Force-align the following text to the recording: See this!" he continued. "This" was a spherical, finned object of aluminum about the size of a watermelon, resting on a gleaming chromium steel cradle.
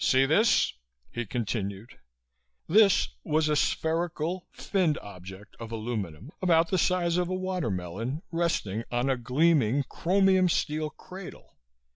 See 0.00 0.26
this!" 0.26 0.72
he 1.12 1.24
continued. 1.24 1.96
"This" 2.66 3.06
was 3.22 3.48
a 3.48 3.54
spherical, 3.54 4.48
finned 4.50 4.98
object 4.98 5.54
of 5.60 5.70
aluminum 5.70 6.32
about 6.42 6.70
the 6.70 6.76
size 6.76 7.16
of 7.18 7.28
a 7.28 7.34
watermelon, 7.36 8.22
resting 8.32 8.82
on 8.90 9.08
a 9.08 9.16
gleaming 9.16 9.84
chromium 9.88 10.48
steel 10.48 10.90
cradle. 10.90 11.56